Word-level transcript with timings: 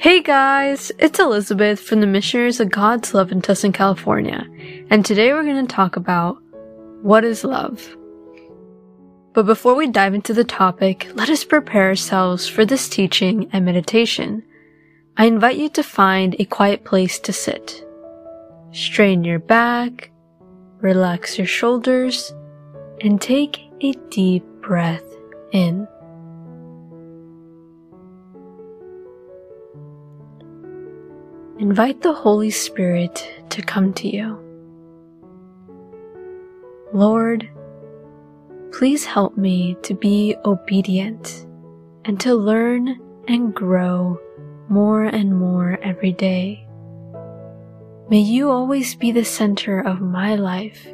Hey 0.00 0.22
guys, 0.22 0.90
it's 0.98 1.18
Elizabeth 1.18 1.78
from 1.78 2.00
the 2.00 2.06
Missionaries 2.06 2.58
of 2.58 2.70
God's 2.70 3.12
Love 3.12 3.30
in 3.32 3.42
Tustin, 3.42 3.74
California, 3.74 4.46
and 4.88 5.04
today 5.04 5.34
we're 5.34 5.44
going 5.44 5.66
to 5.66 5.74
talk 5.74 5.96
about 5.96 6.38
what 7.02 7.22
is 7.22 7.44
love. 7.44 7.86
But 9.34 9.44
before 9.44 9.74
we 9.74 9.88
dive 9.88 10.14
into 10.14 10.32
the 10.32 10.42
topic, 10.42 11.06
let 11.16 11.28
us 11.28 11.44
prepare 11.44 11.88
ourselves 11.88 12.48
for 12.48 12.64
this 12.64 12.88
teaching 12.88 13.50
and 13.52 13.66
meditation. 13.66 14.42
I 15.18 15.26
invite 15.26 15.58
you 15.58 15.68
to 15.68 15.82
find 15.82 16.34
a 16.38 16.46
quiet 16.46 16.86
place 16.86 17.18
to 17.18 17.32
sit. 17.34 17.86
Strain 18.72 19.22
your 19.22 19.38
back, 19.38 20.10
relax 20.80 21.36
your 21.36 21.46
shoulders, 21.46 22.32
and 23.02 23.20
take 23.20 23.60
a 23.82 23.92
deep 24.08 24.46
breath 24.62 25.04
in. 25.52 25.86
Invite 31.60 32.00
the 32.00 32.14
Holy 32.14 32.48
Spirit 32.48 33.28
to 33.50 33.60
come 33.60 33.92
to 33.92 34.08
you. 34.08 34.38
Lord, 36.94 37.50
please 38.72 39.04
help 39.04 39.36
me 39.36 39.76
to 39.82 39.92
be 39.92 40.34
obedient 40.46 41.46
and 42.06 42.18
to 42.20 42.34
learn 42.34 42.98
and 43.28 43.54
grow 43.54 44.18
more 44.70 45.04
and 45.04 45.38
more 45.38 45.78
every 45.82 46.12
day. 46.12 46.66
May 48.08 48.20
you 48.20 48.48
always 48.48 48.94
be 48.94 49.12
the 49.12 49.26
center 49.26 49.80
of 49.80 50.00
my 50.00 50.36
life, 50.36 50.86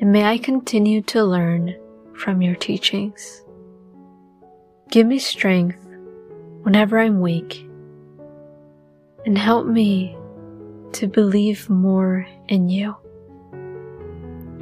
and 0.00 0.10
may 0.10 0.24
I 0.24 0.38
continue 0.38 1.02
to 1.02 1.22
learn 1.22 1.76
from 2.16 2.42
your 2.42 2.56
teachings. 2.56 3.44
Give 4.90 5.06
me 5.06 5.20
strength 5.20 5.86
whenever 6.62 6.98
I'm 6.98 7.20
weak 7.20 7.65
and 9.26 9.36
help 9.36 9.66
me 9.66 10.16
to 10.92 11.06
believe 11.08 11.68
more 11.68 12.26
in 12.48 12.68
you. 12.68 12.96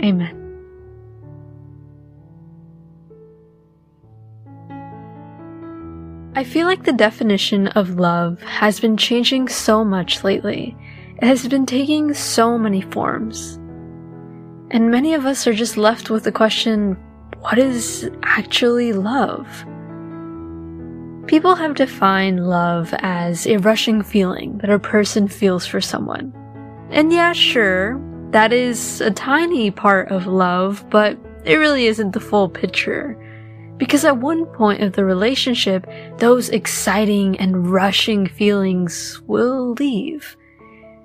Amen. 0.02 0.40
I 6.36 6.42
feel 6.42 6.66
like 6.66 6.82
the 6.82 6.92
definition 6.92 7.68
of 7.68 8.00
love 8.00 8.42
has 8.42 8.80
been 8.80 8.96
changing 8.96 9.48
so 9.48 9.84
much 9.84 10.24
lately. 10.24 10.76
It 11.18 11.26
has 11.26 11.46
been 11.46 11.66
taking 11.66 12.12
so 12.12 12.58
many 12.58 12.80
forms. 12.80 13.54
And 14.70 14.90
many 14.90 15.14
of 15.14 15.26
us 15.26 15.46
are 15.46 15.52
just 15.52 15.76
left 15.76 16.10
with 16.10 16.24
the 16.24 16.32
question 16.32 16.98
what 17.38 17.58
is 17.58 18.10
actually 18.22 18.94
love? 18.94 19.64
People 21.26 21.54
have 21.54 21.74
defined 21.74 22.46
love 22.46 22.92
as 22.98 23.46
a 23.46 23.56
rushing 23.56 24.02
feeling 24.02 24.58
that 24.58 24.68
a 24.68 24.78
person 24.78 25.26
feels 25.26 25.66
for 25.66 25.80
someone. 25.80 26.34
And 26.90 27.10
yeah, 27.10 27.32
sure, 27.32 27.98
that 28.30 28.52
is 28.52 29.00
a 29.00 29.10
tiny 29.10 29.70
part 29.70 30.10
of 30.10 30.26
love, 30.26 30.84
but 30.90 31.18
it 31.46 31.54
really 31.54 31.86
isn't 31.86 32.12
the 32.12 32.20
full 32.20 32.48
picture. 32.48 33.18
Because 33.78 34.04
at 34.04 34.18
one 34.18 34.44
point 34.46 34.82
of 34.82 34.92
the 34.92 35.04
relationship, 35.04 35.86
those 36.18 36.50
exciting 36.50 37.38
and 37.40 37.70
rushing 37.70 38.26
feelings 38.26 39.20
will 39.26 39.72
leave. 39.72 40.36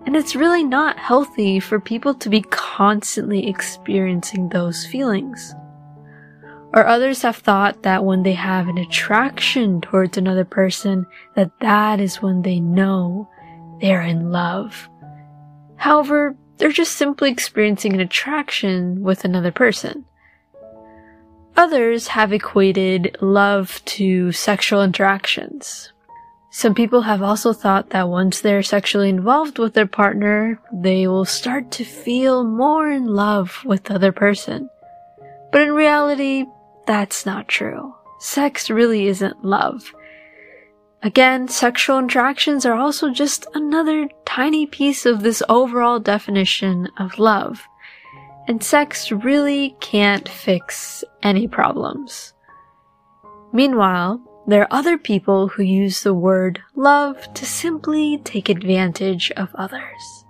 And 0.05 0.17
it's 0.17 0.35
really 0.35 0.63
not 0.63 0.99
healthy 0.99 1.61
for 1.61 1.79
people 1.79 2.13
to 2.15 2.29
be 2.29 2.41
constantly 2.41 3.47
experiencing 3.47 4.49
those 4.49 4.85
feelings. 4.85 5.55
Or 6.73 6.85
others 6.85 7.23
have 7.23 7.37
thought 7.37 7.81
that 7.83 8.05
when 8.05 8.23
they 8.23 8.33
have 8.33 8.67
an 8.67 8.77
attraction 8.77 9.81
towards 9.81 10.17
another 10.17 10.45
person, 10.45 11.07
that 11.35 11.51
that 11.61 11.99
is 11.99 12.21
when 12.21 12.43
they 12.43 12.59
know 12.59 13.27
they're 13.81 14.03
in 14.03 14.31
love. 14.31 14.87
However, 15.77 16.35
they're 16.57 16.71
just 16.71 16.97
simply 16.97 17.31
experiencing 17.31 17.93
an 17.93 18.01
attraction 18.01 19.01
with 19.01 19.25
another 19.25 19.51
person. 19.51 20.05
Others 21.57 22.09
have 22.09 22.31
equated 22.31 23.17
love 23.21 23.81
to 23.85 24.31
sexual 24.31 24.83
interactions. 24.83 25.91
Some 26.51 26.73
people 26.73 27.01
have 27.01 27.21
also 27.21 27.53
thought 27.53 27.91
that 27.91 28.09
once 28.09 28.41
they're 28.41 28.63
sexually 28.63 29.09
involved 29.09 29.59
with 29.59 29.73
their 29.73 29.87
partner, 29.87 30.59
they 30.71 31.07
will 31.07 31.25
start 31.25 31.71
to 31.71 31.83
feel 31.83 32.43
more 32.43 32.89
in 32.89 33.07
love 33.07 33.63
with 33.65 33.83
the 33.85 33.95
other 33.95 34.11
person. 34.11 34.69
But 35.51 35.61
in 35.61 35.73
reality, 35.73 36.45
that's 36.89 37.23
not 37.23 37.47
true. 37.47 37.93
Sex 38.17 38.67
really 38.71 39.05
isn't 39.05 39.45
love. 39.45 39.93
Again, 41.03 41.47
sexual 41.47 41.99
interactions 41.99 42.65
are 42.65 42.73
also 42.73 43.11
just 43.11 43.45
another 43.53 44.09
tiny 44.25 44.65
piece 44.65 45.05
of 45.05 45.21
this 45.21 45.43
overall 45.47 45.99
definition 45.99 46.89
of 46.97 47.19
love. 47.19 47.61
And 48.47 48.63
sex 48.63 49.11
really 49.11 49.77
can't 49.79 50.27
fix 50.27 51.03
any 51.21 51.47
problems. 51.47 52.33
Meanwhile, 53.53 54.19
there 54.47 54.63
are 54.63 54.73
other 54.73 54.97
people 54.97 55.47
who 55.47 55.61
use 55.61 56.01
the 56.01 56.15
word 56.15 56.59
love 56.75 57.31
to 57.35 57.45
simply 57.45 58.17
take 58.23 58.49
advantage 58.49 59.29
of 59.37 59.53
others. 59.53 60.25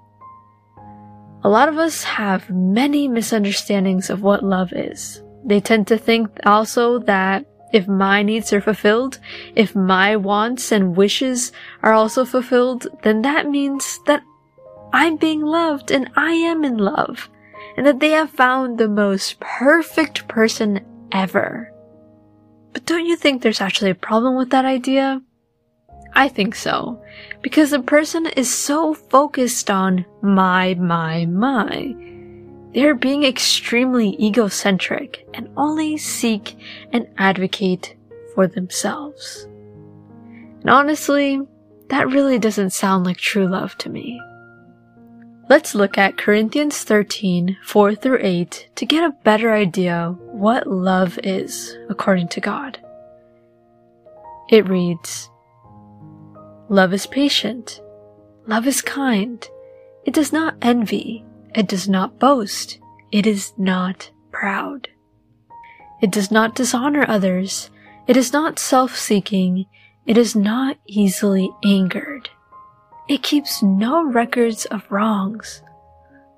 A 1.41 1.47
lot 1.47 1.69
of 1.69 1.77
us 1.77 2.03
have 2.03 2.49
many 2.49 3.07
misunderstandings 3.07 4.09
of 4.09 4.23
what 4.23 4.43
love 4.43 4.73
is. 4.73 5.23
They 5.45 5.59
tend 5.59 5.87
to 5.87 5.97
think 5.97 6.29
also 6.45 6.99
that 6.99 7.45
if 7.71 7.87
my 7.87 8.23
needs 8.23 8.51
are 8.51 8.61
fulfilled, 8.61 9.19
if 9.55 9.75
my 9.75 10.15
wants 10.15 10.71
and 10.71 10.97
wishes 10.97 11.51
are 11.83 11.93
also 11.93 12.25
fulfilled, 12.25 12.87
then 13.03 13.21
that 13.21 13.49
means 13.49 13.99
that 14.07 14.23
I'm 14.91 15.17
being 15.17 15.41
loved 15.41 15.91
and 15.91 16.09
I 16.15 16.31
am 16.31 16.65
in 16.65 16.77
love, 16.77 17.29
and 17.77 17.85
that 17.85 17.99
they 17.99 18.09
have 18.09 18.31
found 18.31 18.77
the 18.77 18.89
most 18.89 19.39
perfect 19.39 20.27
person 20.27 20.83
ever. 21.11 21.71
But 22.73 22.85
don't 22.85 23.05
you 23.05 23.15
think 23.15 23.41
there's 23.41 23.61
actually 23.61 23.91
a 23.91 23.95
problem 23.95 24.35
with 24.35 24.49
that 24.49 24.65
idea? 24.65 25.21
I 26.13 26.27
think 26.27 26.55
so, 26.55 27.03
because 27.43 27.71
a 27.71 27.79
person 27.79 28.25
is 28.25 28.51
so 28.51 28.95
focused 28.95 29.69
on 29.69 30.05
my, 30.23 30.73
my, 30.73 31.27
my 31.27 31.95
they 32.73 32.85
are 32.85 32.95
being 32.95 33.23
extremely 33.23 34.15
egocentric 34.23 35.27
and 35.33 35.49
only 35.57 35.97
seek 35.97 36.57
and 36.91 37.07
advocate 37.17 37.95
for 38.35 38.47
themselves. 38.47 39.47
And 40.61 40.69
honestly, 40.69 41.41
that 41.89 42.09
really 42.09 42.37
doesn't 42.37 42.71
sound 42.71 43.05
like 43.05 43.17
true 43.17 43.47
love 43.47 43.77
to 43.79 43.89
me. 43.89 44.21
Let's 45.49 45.73
look 45.73 45.97
at 45.97 46.17
Corinthians 46.17 46.83
13, 46.83 47.57
4 47.63 47.95
through 47.95 48.19
8 48.21 48.69
to 48.75 48.85
get 48.85 49.03
a 49.03 49.15
better 49.23 49.51
idea 49.51 50.15
what 50.19 50.67
love 50.67 51.19
is 51.23 51.75
according 51.89 52.27
to 52.29 52.39
God. 52.39 52.79
It 54.49 54.69
reads, 54.69 55.29
Love 56.69 56.93
is 56.93 57.07
patient. 57.07 57.81
Love 58.45 58.67
is 58.67 58.83
kind. 58.83 59.47
It 60.05 60.13
does 60.13 60.31
not 60.31 60.55
envy. 60.61 61.25
It 61.55 61.67
does 61.67 61.89
not 61.89 62.19
boast. 62.19 62.79
It 63.11 63.25
is 63.25 63.53
not 63.57 64.11
proud. 64.31 64.87
It 66.01 66.11
does 66.11 66.31
not 66.31 66.55
dishonor 66.55 67.05
others. 67.07 67.69
It 68.07 68.15
is 68.15 68.31
not 68.31 68.59
self-seeking. 68.59 69.65
It 70.05 70.17
is 70.17 70.35
not 70.35 70.77
easily 70.87 71.49
angered. 71.63 72.29
It 73.07 73.23
keeps 73.23 73.63
no 73.63 74.03
records 74.03 74.65
of 74.65 74.89
wrongs. 74.91 75.63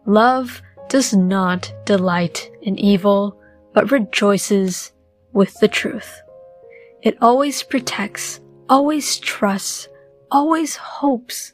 Love 0.06 0.62
does 0.90 1.14
not 1.14 1.74
delight 1.86 2.50
in 2.62 2.80
evil, 2.80 3.40
but 3.74 3.92
rejoices 3.92 4.92
with 5.34 5.54
the 5.60 5.68
truth. 5.68 6.22
It 7.02 7.18
always 7.22 7.64
protects, 7.64 8.40
always 8.70 9.18
trusts, 9.18 9.88
always 10.30 10.76
hopes, 10.76 11.54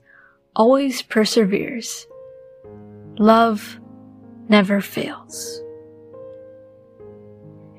always 0.55 1.01
perseveres. 1.01 2.05
Love 3.19 3.79
never 4.47 4.79
fails. 4.79 5.61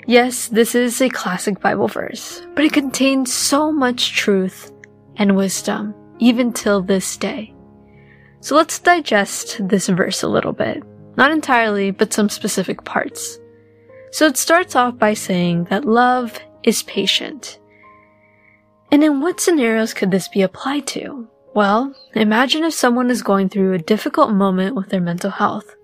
Yes, 0.06 0.49
this 0.49 0.75
is 0.75 1.00
a 1.00 1.08
classic 1.08 1.61
Bible 1.61 1.87
verse, 1.87 2.43
but 2.55 2.64
it 2.64 2.73
contains 2.73 3.32
so 3.32 3.70
much 3.70 4.17
truth 4.17 4.73
and 5.17 5.37
wisdom, 5.37 5.94
even 6.19 6.52
till 6.52 6.81
this 6.82 7.17
day. 7.17 7.55
So 8.40 8.56
let's 8.56 8.79
digest 8.79 9.69
this 9.69 9.88
verse 9.88 10.23
a 10.23 10.29
little 10.29 10.52
bit. 10.52 10.82
Not 11.17 11.31
entirely, 11.31 11.90
but 11.90 12.12
some 12.12 12.29
specific 12.29 12.85
parts. 12.85 13.38
So 14.12 14.26
it 14.26 14.37
starts 14.37 14.75
off 14.75 14.99
by 14.99 15.14
saying 15.14 15.64
that 15.64 15.85
love 15.85 16.38
is 16.62 16.82
patient. 16.85 17.58
And 18.90 19.05
in 19.05 19.20
what 19.20 19.40
scenarios 19.40 19.93
could 19.93 20.11
this 20.11 20.29
be 20.29 20.43
applied 20.43 20.87
to? 20.88 21.29
Well, 21.58 21.93
imagine 22.14 22.62
if 22.62 22.72
someone 22.72 23.10
is 23.10 23.20
going 23.25 23.49
through 23.49 23.72
a 23.72 23.78
difficult 23.78 24.31
moment 24.31 24.76
with 24.76 24.90
their 24.90 25.00
mental 25.00 25.32
health. 25.32 25.75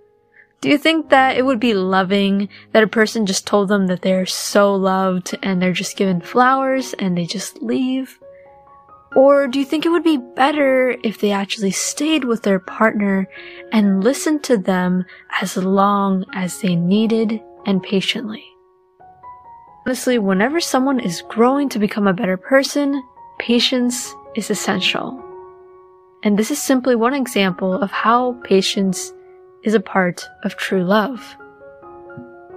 Do 0.61 0.69
you 0.69 0.79
think 0.79 1.11
that 1.11 1.37
it 1.37 1.45
would 1.45 1.59
be 1.59 1.75
loving 1.75 2.49
that 2.71 2.85
a 2.85 2.87
person 2.87 3.27
just 3.27 3.45
told 3.45 3.67
them 3.67 3.89
that 3.89 4.03
they're 4.03 4.25
so 4.25 4.73
loved 4.73 5.37
and 5.43 5.61
they're 5.61 5.73
just 5.73 5.97
given 5.97 6.21
flowers 6.21 6.95
and 7.01 7.19
they 7.19 7.27
just 7.27 7.61
leave? 7.61 8.21
Or 9.17 9.49
do 9.49 9.59
you 9.59 9.65
think 9.65 9.85
it 9.85 9.89
would 9.89 10.05
be 10.05 10.17
better 10.37 10.97
if 11.03 11.21
they 11.21 11.33
actually 11.33 11.73
stayed 11.73 12.23
with 12.23 12.45
their 12.45 12.61
partner 12.61 13.29
and 13.73 14.05
listened 14.05 14.45
to 14.45 14.57
them 14.57 15.05
as 15.43 15.57
long 15.57 16.25
as 16.35 16.61
they 16.61 16.77
needed 16.77 17.43
and 17.67 17.83
patiently? 17.83 18.45
Honestly, 19.85 20.19
whenever 20.19 20.61
someone 20.61 21.01
is 21.01 21.25
growing 21.29 21.69
to 21.71 21.81
become 21.81 22.07
a 22.07 22.15
better 22.15 22.37
person, 22.37 23.03
patience 23.41 24.15
is 24.37 24.51
essential. 24.51 25.34
And 26.25 26.39
this 26.39 26.51
is 26.51 26.61
simply 26.61 26.97
one 26.97 27.13
example 27.13 27.75
of 27.75 27.91
how 27.91 28.33
patience 28.45 29.13
is 29.63 29.75
a 29.75 29.81
part 29.81 30.27
of 30.43 30.57
true 30.57 30.83
love. 30.83 31.37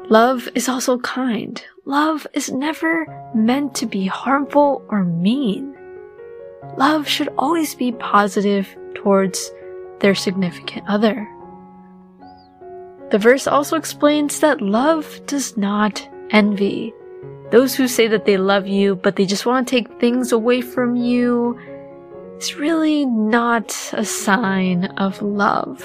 Love 0.10 0.48
is 0.56 0.70
also 0.70 0.98
kind. 1.00 1.62
Love 1.84 2.26
is 2.34 2.50
never 2.50 3.06
meant 3.36 3.76
to 3.76 3.86
be 3.86 4.08
harmful 4.08 4.86
or 4.88 5.04
mean. 5.04 5.76
Love 6.78 7.10
should 7.10 7.28
always 7.38 7.76
be 7.76 7.92
positive 7.92 8.74
towards 8.96 9.52
their 10.00 10.16
significant 10.16 10.88
other. 10.88 11.28
The 13.12 13.18
verse 13.18 13.48
also 13.48 13.76
explains 13.76 14.40
that 14.40 14.62
love 14.62 15.20
does 15.28 15.58
not 15.58 16.08
envy. 16.30 16.94
Those 17.52 17.76
who 17.76 17.88
say 17.90 18.08
that 18.08 18.26
they 18.26 18.38
love 18.38 18.68
you, 18.68 18.96
but 18.96 19.18
they 19.18 19.26
just 19.26 19.46
want 19.46 19.68
to 19.68 19.76
take 19.76 20.00
things 20.00 20.32
away 20.32 20.62
from 20.62 20.96
you, 20.96 21.60
is 22.38 22.56
really 22.56 23.06
not 23.06 23.76
a 23.94 24.06
sign 24.06 24.86
of 24.98 25.22
love. 25.22 25.84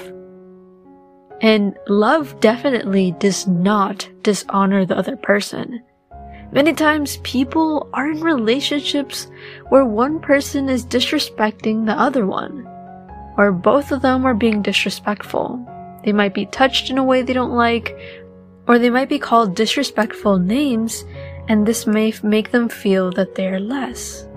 And 1.41 1.77
love 1.87 2.39
definitely 2.39 3.11
does 3.19 3.47
not 3.47 4.07
dishonor 4.21 4.85
the 4.85 4.97
other 4.97 5.17
person. 5.17 5.83
Many 6.51 6.73
times 6.73 7.17
people 7.23 7.89
are 7.93 8.11
in 8.11 8.21
relationships 8.21 9.27
where 9.69 9.85
one 9.85 10.19
person 10.19 10.69
is 10.69 10.85
disrespecting 10.85 11.85
the 11.85 11.99
other 11.99 12.27
one, 12.27 12.67
or 13.37 13.51
both 13.51 13.91
of 13.91 14.03
them 14.03 14.23
are 14.25 14.35
being 14.35 14.61
disrespectful. 14.61 15.59
They 16.05 16.13
might 16.13 16.35
be 16.35 16.45
touched 16.45 16.91
in 16.91 16.99
a 16.99 17.03
way 17.03 17.23
they 17.23 17.33
don't 17.33 17.55
like, 17.55 17.97
or 18.67 18.77
they 18.77 18.91
might 18.91 19.09
be 19.09 19.19
called 19.19 19.55
disrespectful 19.55 20.37
names, 20.37 21.03
and 21.49 21.65
this 21.65 21.87
may 21.87 22.13
make 22.21 22.51
them 22.51 22.69
feel 22.69 23.11
that 23.13 23.35
they 23.35 23.47
are 23.47 23.59
less. 23.59 24.27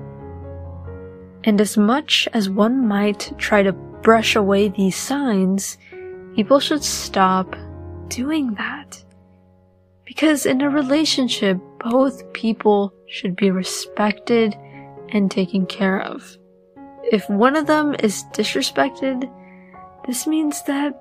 And 1.46 1.60
as 1.60 1.76
much 1.76 2.28
as 2.32 2.50
one 2.50 2.88
might 2.88 3.32
try 3.38 3.62
to 3.62 3.72
brush 3.72 4.34
away 4.34 4.68
these 4.68 4.96
signs, 4.96 5.78
people 6.34 6.58
should 6.58 6.82
stop 6.82 7.54
doing 8.08 8.54
that. 8.54 9.02
Because 10.04 10.44
in 10.44 10.60
a 10.60 10.68
relationship, 10.68 11.58
both 11.78 12.32
people 12.32 12.92
should 13.06 13.36
be 13.36 13.52
respected 13.52 14.56
and 15.10 15.30
taken 15.30 15.66
care 15.66 16.02
of. 16.02 16.36
If 17.12 17.30
one 17.30 17.54
of 17.54 17.68
them 17.68 17.94
is 18.00 18.24
disrespected, 18.32 19.30
this 20.04 20.26
means 20.26 20.62
that 20.64 21.00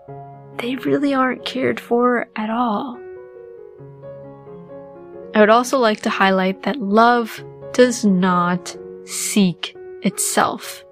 they 0.57 0.75
really 0.75 1.15
aren't 1.15 1.43
cared 1.43 1.79
for 1.79 2.27
at 2.35 2.51
all. 2.51 2.99
I 5.33 5.39
would 5.39 5.49
also 5.49 5.79
like 5.79 6.01
to 6.01 6.09
highlight 6.11 6.63
that 6.63 6.79
love 6.79 7.43
does 7.73 8.05
not 8.05 8.77
seek 9.05 9.74
itself. 10.05 10.83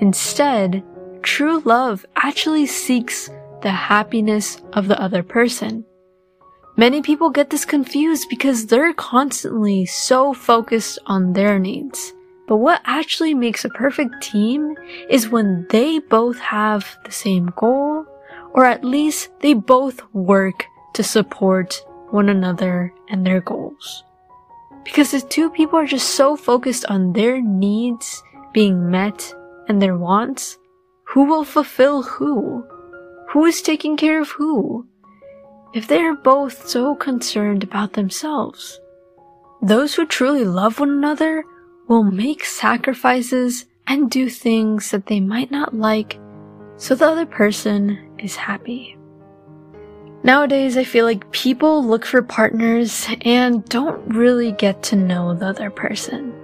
Instead, 0.00 0.82
true 1.22 1.60
love 1.60 2.04
actually 2.16 2.66
seeks 2.66 3.30
the 3.62 3.70
happiness 3.70 4.60
of 4.72 4.88
the 4.88 5.00
other 5.00 5.22
person. 5.22 5.84
Many 6.76 7.02
people 7.02 7.30
get 7.30 7.50
this 7.50 7.64
confused 7.64 8.28
because 8.30 8.66
they're 8.66 8.94
constantly 8.94 9.84
so 9.84 10.32
focused 10.32 10.98
on 11.06 11.32
their 11.32 11.58
needs. 11.58 12.12
But 12.46 12.58
what 12.58 12.80
actually 12.84 13.34
makes 13.34 13.64
a 13.64 13.68
perfect 13.68 14.22
team 14.22 14.74
is 15.10 15.28
when 15.28 15.66
they 15.70 15.98
both 15.98 16.38
have 16.38 16.96
the 17.04 17.12
same 17.12 17.52
goal, 17.56 18.06
or 18.54 18.64
at 18.64 18.84
least 18.84 19.30
they 19.40 19.54
both 19.54 20.00
work 20.14 20.64
to 20.94 21.02
support 21.02 21.82
one 22.10 22.28
another 22.28 22.94
and 23.08 23.26
their 23.26 23.40
goals. 23.40 24.04
Because 24.84 25.12
if 25.12 25.28
two 25.28 25.50
people 25.50 25.78
are 25.78 25.86
just 25.86 26.14
so 26.14 26.36
focused 26.36 26.86
on 26.86 27.12
their 27.12 27.42
needs 27.42 28.22
being 28.58 28.90
met 28.90 29.32
and 29.68 29.80
their 29.80 29.96
wants, 29.96 30.58
who 31.04 31.22
will 31.22 31.44
fulfill 31.44 32.02
who? 32.02 32.66
Who 33.30 33.44
is 33.44 33.62
taking 33.62 33.96
care 33.96 34.20
of 34.20 34.30
who? 34.30 34.84
If 35.74 35.86
they 35.86 36.00
are 36.00 36.16
both 36.16 36.66
so 36.66 36.96
concerned 36.96 37.62
about 37.62 37.92
themselves. 37.92 38.80
Those 39.62 39.94
who 39.94 40.04
truly 40.04 40.44
love 40.44 40.80
one 40.80 40.90
another 40.90 41.44
will 41.86 42.02
make 42.02 42.44
sacrifices 42.44 43.66
and 43.86 44.10
do 44.10 44.28
things 44.28 44.90
that 44.90 45.06
they 45.06 45.20
might 45.20 45.52
not 45.52 45.72
like 45.72 46.18
so 46.78 46.96
the 46.96 47.06
other 47.06 47.26
person 47.26 47.96
is 48.18 48.34
happy. 48.34 48.96
Nowadays, 50.24 50.76
I 50.76 50.82
feel 50.82 51.04
like 51.04 51.30
people 51.30 51.84
look 51.84 52.04
for 52.04 52.22
partners 52.22 53.06
and 53.20 53.64
don't 53.66 54.04
really 54.12 54.50
get 54.50 54.82
to 54.90 54.96
know 54.96 55.32
the 55.32 55.46
other 55.46 55.70
person. 55.70 56.34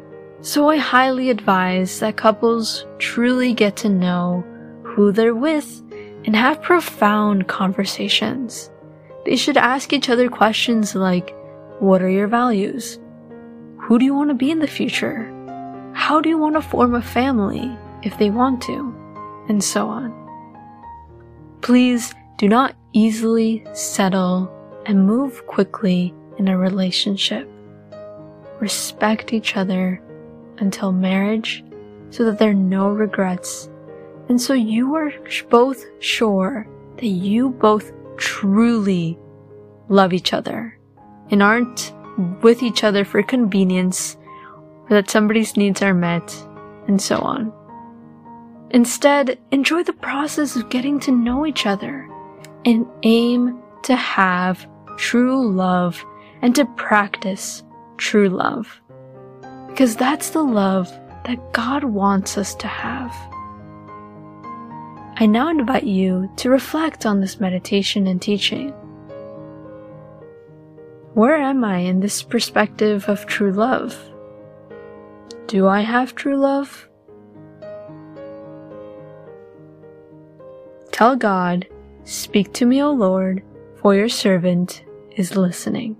So 0.44 0.68
I 0.68 0.76
highly 0.76 1.30
advise 1.30 2.00
that 2.00 2.18
couples 2.18 2.84
truly 2.98 3.54
get 3.54 3.76
to 3.76 3.88
know 3.88 4.44
who 4.82 5.10
they're 5.10 5.34
with 5.34 5.82
and 6.26 6.36
have 6.36 6.60
profound 6.60 7.48
conversations. 7.48 8.70
They 9.24 9.36
should 9.36 9.56
ask 9.56 9.94
each 9.94 10.10
other 10.10 10.28
questions 10.28 10.94
like, 10.94 11.34
what 11.78 12.02
are 12.02 12.10
your 12.10 12.28
values? 12.28 12.98
Who 13.78 13.98
do 13.98 14.04
you 14.04 14.14
want 14.14 14.28
to 14.28 14.34
be 14.34 14.50
in 14.50 14.58
the 14.58 14.66
future? 14.66 15.32
How 15.94 16.20
do 16.20 16.28
you 16.28 16.36
want 16.36 16.56
to 16.56 16.60
form 16.60 16.94
a 16.94 17.00
family 17.00 17.74
if 18.02 18.18
they 18.18 18.28
want 18.28 18.60
to? 18.64 18.94
And 19.48 19.64
so 19.64 19.88
on. 19.88 20.12
Please 21.62 22.12
do 22.36 22.50
not 22.50 22.76
easily 22.92 23.66
settle 23.72 24.52
and 24.84 25.06
move 25.06 25.46
quickly 25.46 26.12
in 26.36 26.48
a 26.48 26.58
relationship. 26.58 27.48
Respect 28.60 29.32
each 29.32 29.56
other 29.56 30.02
until 30.58 30.92
marriage 30.92 31.64
so 32.10 32.24
that 32.24 32.38
there 32.38 32.50
are 32.50 32.54
no 32.54 32.88
regrets. 32.88 33.68
And 34.28 34.40
so 34.40 34.54
you 34.54 34.94
are 34.94 35.12
both 35.50 35.84
sure 36.00 36.68
that 36.96 37.06
you 37.06 37.50
both 37.50 37.92
truly 38.16 39.18
love 39.88 40.12
each 40.12 40.32
other 40.32 40.78
and 41.30 41.42
aren't 41.42 41.92
with 42.42 42.62
each 42.62 42.84
other 42.84 43.04
for 43.04 43.22
convenience 43.22 44.16
or 44.84 44.90
that 44.90 45.10
somebody's 45.10 45.56
needs 45.56 45.82
are 45.82 45.94
met 45.94 46.32
and 46.86 47.00
so 47.00 47.18
on. 47.18 47.52
Instead, 48.70 49.38
enjoy 49.50 49.82
the 49.82 49.92
process 49.92 50.56
of 50.56 50.68
getting 50.68 50.98
to 51.00 51.12
know 51.12 51.46
each 51.46 51.66
other 51.66 52.08
and 52.64 52.86
aim 53.02 53.60
to 53.82 53.94
have 53.94 54.66
true 54.96 55.48
love 55.50 56.02
and 56.42 56.54
to 56.54 56.64
practice 56.76 57.62
true 57.96 58.28
love 58.28 58.80
because 59.74 59.96
that's 59.96 60.30
the 60.30 60.42
love 60.42 60.88
that 61.24 61.52
God 61.52 61.82
wants 61.82 62.38
us 62.38 62.54
to 62.54 62.68
have. 62.68 63.12
I 65.16 65.26
now 65.26 65.48
invite 65.48 65.82
you 65.82 66.30
to 66.36 66.48
reflect 66.48 67.04
on 67.04 67.20
this 67.20 67.40
meditation 67.40 68.06
and 68.06 68.22
teaching. 68.22 68.70
Where 71.14 71.34
am 71.34 71.64
I 71.64 71.78
in 71.78 71.98
this 71.98 72.22
perspective 72.22 73.08
of 73.08 73.26
true 73.26 73.50
love? 73.50 73.98
Do 75.48 75.66
I 75.66 75.80
have 75.80 76.14
true 76.14 76.36
love? 76.36 76.88
Tell 80.92 81.16
God, 81.16 81.66
Speak 82.04 82.52
to 82.52 82.66
me, 82.66 82.82
O 82.82 82.92
Lord, 82.92 83.42
for 83.76 83.94
your 83.94 84.10
servant 84.10 84.84
is 85.16 85.36
listening. 85.36 85.96